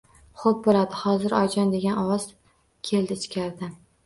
[0.43, 2.27] Xoʻp boʻladi, hozir, oyijon, degan ovoz
[2.91, 3.79] keldi ichkaridan